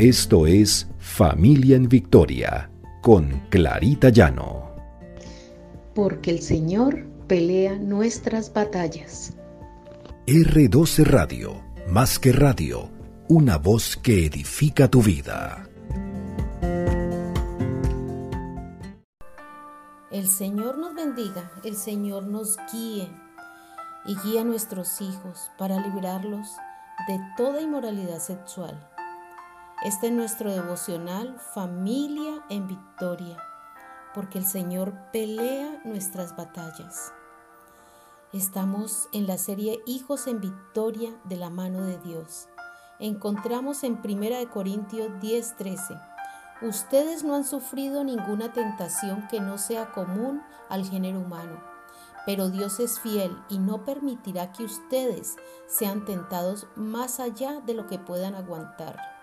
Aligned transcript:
Esto 0.00 0.46
es 0.46 0.88
Familia 0.98 1.76
en 1.76 1.86
Victoria 1.86 2.70
con 3.02 3.42
Clarita 3.50 4.08
Llano. 4.08 4.74
Porque 5.94 6.30
el 6.30 6.40
Señor 6.40 7.04
pelea 7.26 7.76
nuestras 7.76 8.50
batallas. 8.50 9.34
R12 10.26 11.04
Radio, 11.04 11.62
más 11.86 12.18
que 12.18 12.32
radio, 12.32 12.88
una 13.28 13.58
voz 13.58 13.98
que 13.98 14.24
edifica 14.24 14.88
tu 14.88 15.02
vida. 15.02 15.68
El 20.10 20.26
Señor 20.28 20.78
nos 20.78 20.94
bendiga, 20.94 21.52
el 21.62 21.76
Señor 21.76 22.26
nos 22.26 22.56
guíe 22.72 23.06
y 24.06 24.16
guía 24.24 24.40
a 24.40 24.44
nuestros 24.44 25.02
hijos 25.02 25.50
para 25.58 25.78
librarlos 25.78 26.48
de 27.06 27.20
toda 27.36 27.60
inmoralidad 27.60 28.20
sexual 28.20 28.89
este 29.82 30.08
es 30.08 30.12
nuestro 30.12 30.52
devocional 30.52 31.38
Familia 31.54 32.44
en 32.50 32.68
Victoria, 32.68 33.42
porque 34.14 34.36
el 34.36 34.44
Señor 34.44 34.92
pelea 35.10 35.80
nuestras 35.84 36.36
batallas. 36.36 37.14
Estamos 38.34 39.08
en 39.14 39.26
la 39.26 39.38
serie 39.38 39.80
Hijos 39.86 40.26
en 40.26 40.38
Victoria 40.38 41.18
de 41.24 41.36
la 41.36 41.48
mano 41.48 41.80
de 41.84 41.98
Dios. 41.98 42.48
Encontramos 42.98 43.82
en 43.82 44.02
1 44.04 44.50
Corintios 44.50 45.08
10:13, 45.18 45.98
ustedes 46.60 47.24
no 47.24 47.34
han 47.34 47.44
sufrido 47.44 48.04
ninguna 48.04 48.52
tentación 48.52 49.26
que 49.28 49.40
no 49.40 49.56
sea 49.56 49.92
común 49.92 50.42
al 50.68 50.84
género 50.84 51.20
humano, 51.20 51.58
pero 52.26 52.50
Dios 52.50 52.80
es 52.80 53.00
fiel 53.00 53.34
y 53.48 53.58
no 53.58 53.86
permitirá 53.86 54.52
que 54.52 54.64
ustedes 54.64 55.36
sean 55.66 56.04
tentados 56.04 56.66
más 56.76 57.18
allá 57.18 57.60
de 57.60 57.72
lo 57.72 57.86
que 57.86 57.98
puedan 57.98 58.34
aguantar 58.34 59.19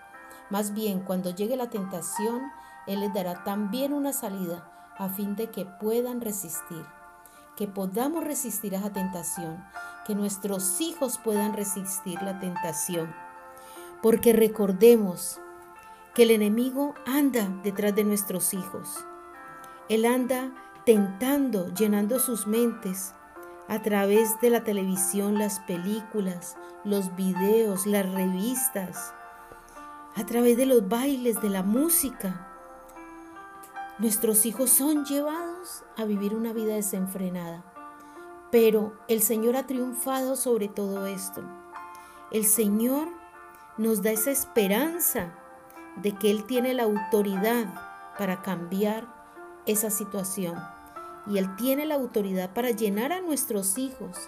más 0.50 0.72
bien, 0.72 1.00
cuando 1.00 1.34
llegue 1.34 1.56
la 1.56 1.70
tentación, 1.70 2.50
Él 2.86 3.00
les 3.00 3.12
dará 3.12 3.44
también 3.44 3.92
una 3.92 4.12
salida 4.12 4.70
a 4.96 5.08
fin 5.08 5.36
de 5.36 5.50
que 5.50 5.66
puedan 5.66 6.20
resistir, 6.20 6.84
que 7.56 7.68
podamos 7.68 8.24
resistir 8.24 8.74
a 8.74 8.78
esa 8.78 8.92
tentación, 8.92 9.64
que 10.06 10.14
nuestros 10.14 10.80
hijos 10.80 11.18
puedan 11.18 11.52
resistir 11.52 12.20
la 12.22 12.40
tentación. 12.40 13.14
Porque 14.02 14.32
recordemos 14.32 15.40
que 16.14 16.22
el 16.22 16.30
enemigo 16.30 16.94
anda 17.06 17.48
detrás 17.62 17.94
de 17.94 18.04
nuestros 18.04 18.54
hijos. 18.54 19.04
Él 19.88 20.06
anda 20.06 20.52
tentando, 20.84 21.72
llenando 21.74 22.18
sus 22.18 22.46
mentes 22.46 23.14
a 23.68 23.82
través 23.82 24.40
de 24.40 24.50
la 24.50 24.64
televisión, 24.64 25.38
las 25.38 25.60
películas, 25.60 26.56
los 26.84 27.14
videos, 27.14 27.86
las 27.86 28.10
revistas, 28.10 29.12
a 30.18 30.26
través 30.26 30.56
de 30.56 30.66
los 30.66 30.88
bailes, 30.88 31.40
de 31.40 31.48
la 31.48 31.62
música. 31.62 32.44
Nuestros 34.00 34.46
hijos 34.46 34.68
son 34.68 35.04
llevados 35.04 35.84
a 35.96 36.04
vivir 36.06 36.34
una 36.34 36.52
vida 36.52 36.74
desenfrenada. 36.74 37.64
Pero 38.50 38.94
el 39.06 39.22
Señor 39.22 39.54
ha 39.54 39.68
triunfado 39.68 40.34
sobre 40.34 40.66
todo 40.66 41.06
esto. 41.06 41.42
El 42.32 42.46
Señor 42.46 43.06
nos 43.76 44.02
da 44.02 44.10
esa 44.10 44.32
esperanza 44.32 45.38
de 46.02 46.10
que 46.16 46.32
Él 46.32 46.44
tiene 46.46 46.74
la 46.74 46.82
autoridad 46.82 47.72
para 48.18 48.42
cambiar 48.42 49.06
esa 49.66 49.88
situación. 49.88 50.56
Y 51.28 51.38
Él 51.38 51.54
tiene 51.54 51.86
la 51.86 51.94
autoridad 51.94 52.52
para 52.52 52.72
llenar 52.72 53.12
a 53.12 53.20
nuestros 53.20 53.78
hijos 53.78 54.18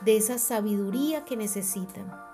de 0.00 0.16
esa 0.16 0.38
sabiduría 0.38 1.24
que 1.24 1.36
necesitan. 1.36 2.33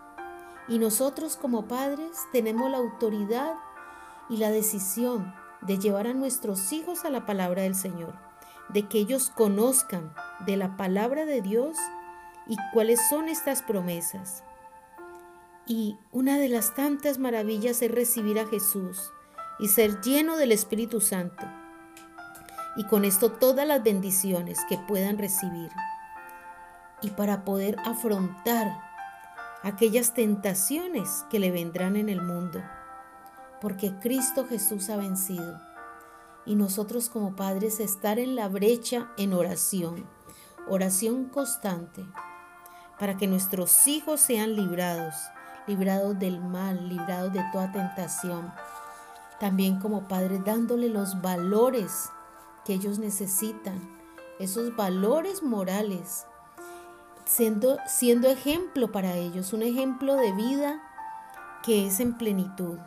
Y 0.69 0.79
nosotros 0.79 1.37
como 1.37 1.67
padres 1.67 2.19
tenemos 2.33 2.71
la 2.71 2.79
autoridad 2.79 3.55
y 4.29 4.37
la 4.37 4.51
decisión 4.51 5.35
de 5.63 5.79
llevar 5.79 6.07
a 6.07 6.15
nuestros 6.15 6.73
hijos 6.73 7.05
a 7.05 7.11
la 7.11 7.27
palabra 7.27 7.63
del 7.63 7.75
Señor, 7.75 8.15
de 8.69 8.89
que 8.89 8.99
ellos 8.99 9.31
conozcan 9.31 10.15
de 10.47 10.57
la 10.57 10.77
palabra 10.77 11.27
de 11.27 11.43
Dios 11.43 11.77
y 12.47 12.57
cuáles 12.73 13.01
son 13.09 13.29
estas 13.29 13.63
promesas. 13.63 14.45
Y 15.67 15.99
una 16.13 16.39
de 16.39 16.49
las 16.49 16.75
tantas 16.75 17.19
maravillas 17.19 17.83
es 17.83 17.91
recibir 17.91 18.39
a 18.39 18.47
Jesús 18.47 19.13
y 19.59 19.69
ser 19.69 20.01
lleno 20.01 20.37
del 20.37 20.53
Espíritu 20.53 21.01
Santo. 21.01 21.47
Y 22.77 22.85
con 22.85 23.05
esto 23.05 23.31
todas 23.33 23.67
las 23.67 23.83
bendiciones 23.83 24.59
que 24.69 24.79
puedan 24.79 25.19
recibir. 25.19 25.71
Y 27.03 27.11
para 27.11 27.45
poder 27.45 27.77
afrontar 27.85 28.90
aquellas 29.63 30.15
tentaciones 30.15 31.25
que 31.31 31.39
le 31.39 31.51
vendrán 31.51 31.97
en 31.97 32.09
el 32.09 32.23
mundo, 32.23 32.63
porque 33.61 33.95
Cristo 34.01 34.47
Jesús 34.47 34.89
ha 34.91 34.97
vencido. 34.97 35.61
Y 36.47 36.55
nosotros 36.55 37.11
como 37.11 37.37
padres 37.37 37.81
estar 37.81 38.19
en 38.19 38.35
la 38.35 38.49
brecha 38.49 39.11
en 39.19 39.35
oración, 39.35 40.07
oración 40.69 41.27
constante, 41.27 42.07
para 42.99 43.17
que 43.17 43.27
nuestros 43.27 43.87
hijos 43.87 44.21
sean 44.21 44.57
librados, 44.57 45.15
librados 45.67 46.19
del 46.19 46.41
mal, 46.41 46.89
librados 46.89 47.33
de 47.33 47.45
toda 47.53 47.71
tentación. 47.73 48.53
También 49.39 49.79
como 49.79 50.09
padres 50.09 50.45
dándole 50.45 50.89
los 50.89 51.21
valores 51.21 52.11
que 52.65 52.75
ellos 52.75 52.99
necesitan, 52.99 53.79
esos 54.39 54.75
valores 54.75 55.43
morales 55.43 56.27
siendo, 57.31 57.79
siendo 57.87 58.29
ejemplo 58.29 58.91
para 58.91 59.15
ellos, 59.15 59.53
un 59.53 59.63
ejemplo 59.63 60.17
de 60.17 60.33
vida 60.33 60.83
que 61.63 61.87
es 61.87 62.01
en 62.01 62.19
plenitud 62.19 62.79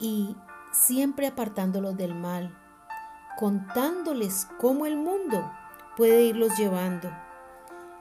y 0.00 0.34
siempre 0.72 1.28
apartándolos 1.28 1.96
del 1.96 2.16
mal, 2.16 2.52
contándoles 3.38 4.48
cómo 4.58 4.86
el 4.86 4.96
mundo 4.96 5.48
puede 5.96 6.24
irlos 6.24 6.56
llevando, 6.58 7.12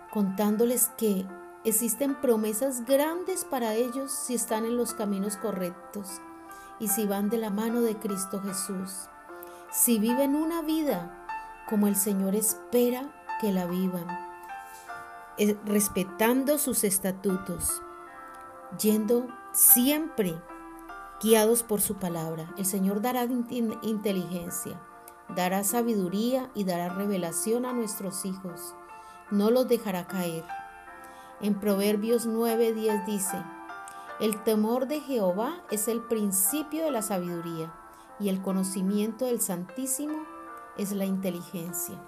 contándoles 0.09 0.89
que 0.97 1.27
existen 1.65 2.19
promesas 2.19 2.83
grandes 2.85 3.45
para 3.45 3.75
ellos 3.75 4.11
si 4.11 4.33
están 4.33 4.65
en 4.65 4.75
los 4.75 4.95
caminos 4.95 5.37
correctos 5.37 6.19
y 6.79 6.87
si 6.87 7.05
van 7.05 7.29
de 7.29 7.37
la 7.37 7.51
mano 7.51 7.81
de 7.81 7.95
Cristo 7.95 8.41
Jesús, 8.41 9.07
si 9.71 9.99
viven 9.99 10.35
una 10.35 10.63
vida 10.63 11.27
como 11.69 11.85
el 11.85 11.95
Señor 11.95 12.33
espera 12.33 13.03
que 13.39 13.51
la 13.51 13.67
vivan 13.67 14.30
respetando 15.65 16.57
sus 16.57 16.83
estatutos, 16.83 17.81
yendo 18.79 19.27
siempre 19.53 20.35
guiados 21.21 21.63
por 21.63 21.81
su 21.81 21.95
palabra. 21.95 22.53
El 22.57 22.65
Señor 22.65 23.01
dará 23.01 23.23
inteligencia, 23.23 24.81
dará 25.35 25.63
sabiduría 25.63 26.49
y 26.53 26.63
dará 26.63 26.89
revelación 26.89 27.65
a 27.65 27.73
nuestros 27.73 28.25
hijos. 28.25 28.75
No 29.29 29.51
los 29.51 29.67
dejará 29.67 30.07
caer. 30.07 30.45
En 31.41 31.59
Proverbios 31.59 32.27
9:10 32.27 33.05
dice, 33.05 33.43
el 34.19 34.43
temor 34.43 34.87
de 34.87 34.99
Jehová 34.99 35.63
es 35.71 35.87
el 35.87 36.01
principio 36.01 36.83
de 36.83 36.91
la 36.91 37.01
sabiduría 37.01 37.73
y 38.19 38.29
el 38.29 38.41
conocimiento 38.41 39.25
del 39.25 39.41
Santísimo 39.41 40.25
es 40.77 40.91
la 40.91 41.05
inteligencia. 41.05 41.99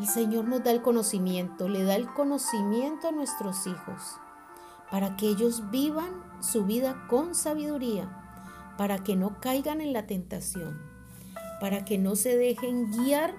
El 0.00 0.08
Señor 0.08 0.46
nos 0.46 0.64
da 0.64 0.70
el 0.70 0.80
conocimiento, 0.80 1.68
le 1.68 1.84
da 1.84 1.94
el 1.94 2.06
conocimiento 2.14 3.08
a 3.08 3.12
nuestros 3.12 3.66
hijos 3.66 4.16
para 4.90 5.14
que 5.16 5.28
ellos 5.28 5.70
vivan 5.70 6.10
su 6.40 6.64
vida 6.64 7.06
con 7.06 7.34
sabiduría, 7.34 8.08
para 8.78 9.04
que 9.04 9.14
no 9.14 9.40
caigan 9.40 9.82
en 9.82 9.92
la 9.92 10.06
tentación, 10.06 10.80
para 11.60 11.84
que 11.84 11.98
no 11.98 12.16
se 12.16 12.34
dejen 12.38 12.90
guiar 12.90 13.34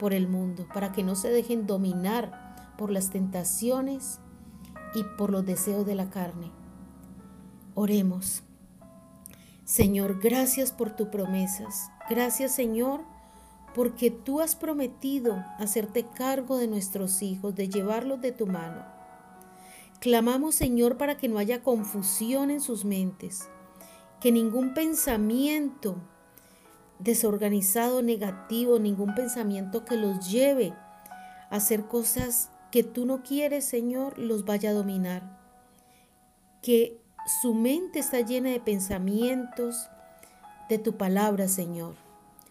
por 0.00 0.12
el 0.12 0.26
mundo, 0.26 0.66
para 0.74 0.90
que 0.90 1.04
no 1.04 1.14
se 1.14 1.30
dejen 1.30 1.68
dominar 1.68 2.74
por 2.76 2.90
las 2.90 3.10
tentaciones 3.10 4.18
y 4.96 5.04
por 5.16 5.30
los 5.30 5.46
deseos 5.46 5.86
de 5.86 5.94
la 5.94 6.10
carne. 6.10 6.50
Oremos. 7.76 8.42
Señor, 9.64 10.18
gracias 10.20 10.72
por 10.72 10.90
tus 10.90 11.06
promesas. 11.06 11.88
Gracias, 12.08 12.52
Señor, 12.52 13.04
porque 13.74 14.10
tú 14.10 14.40
has 14.40 14.56
prometido 14.56 15.44
hacerte 15.58 16.04
cargo 16.04 16.56
de 16.58 16.66
nuestros 16.66 17.22
hijos, 17.22 17.54
de 17.54 17.68
llevarlos 17.68 18.20
de 18.20 18.32
tu 18.32 18.46
mano. 18.46 18.84
Clamamos, 20.00 20.54
Señor, 20.54 20.96
para 20.96 21.16
que 21.16 21.28
no 21.28 21.38
haya 21.38 21.62
confusión 21.62 22.50
en 22.50 22.60
sus 22.60 22.84
mentes, 22.84 23.48
que 24.20 24.32
ningún 24.32 24.74
pensamiento 24.74 25.96
desorganizado, 26.98 28.02
negativo, 28.02 28.78
ningún 28.78 29.14
pensamiento 29.14 29.84
que 29.84 29.96
los 29.96 30.30
lleve 30.30 30.74
a 31.50 31.56
hacer 31.56 31.84
cosas 31.86 32.50
que 32.70 32.82
tú 32.82 33.06
no 33.06 33.22
quieres, 33.22 33.64
Señor, 33.64 34.18
los 34.18 34.44
vaya 34.44 34.70
a 34.70 34.74
dominar. 34.74 35.38
Que 36.62 37.00
su 37.40 37.54
mente 37.54 37.98
está 37.98 38.20
llena 38.20 38.50
de 38.50 38.60
pensamientos 38.60 39.88
de 40.68 40.78
tu 40.78 40.96
palabra, 40.96 41.48
Señor 41.48 42.09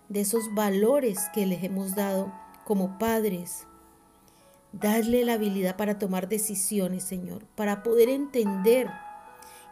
de 0.10 0.22
esos 0.22 0.54
valores 0.54 1.20
que 1.34 1.46
les 1.46 1.64
hemos 1.64 1.96
dado 1.96 2.34
como 2.66 2.98
padres. 2.98 3.66
Darle 4.72 5.24
la 5.24 5.34
habilidad 5.34 5.78
para 5.78 5.98
tomar 5.98 6.28
decisiones, 6.28 7.04
Señor, 7.04 7.46
para 7.56 7.82
poder 7.82 8.10
entender 8.10 8.92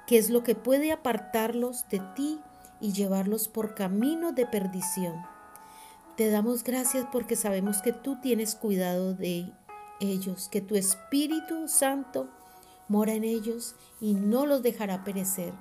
qué 0.07 0.17
es 0.17 0.29
lo 0.29 0.43
que 0.43 0.55
puede 0.55 0.91
apartarlos 0.91 1.87
de 1.89 1.99
ti 2.15 2.39
y 2.79 2.93
llevarlos 2.93 3.47
por 3.47 3.75
camino 3.75 4.31
de 4.31 4.45
perdición. 4.45 5.15
Te 6.15 6.29
damos 6.31 6.63
gracias 6.63 7.05
porque 7.11 7.35
sabemos 7.35 7.81
que 7.81 7.93
tú 7.93 8.19
tienes 8.21 8.55
cuidado 8.55 9.13
de 9.13 9.51
ellos, 9.99 10.49
que 10.49 10.61
tu 10.61 10.75
Espíritu 10.75 11.67
Santo 11.67 12.29
mora 12.87 13.13
en 13.13 13.23
ellos 13.23 13.75
y 13.99 14.13
no 14.13 14.45
los 14.45 14.63
dejará 14.63 15.03
perecer. 15.03 15.53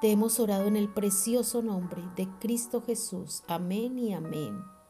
Te 0.00 0.12
hemos 0.12 0.38
orado 0.38 0.68
en 0.68 0.76
el 0.76 0.88
precioso 0.88 1.60
nombre 1.60 2.04
de 2.14 2.28
Cristo 2.38 2.80
Jesús. 2.80 3.42
Amén 3.48 3.98
y 3.98 4.14
amén. 4.14 4.77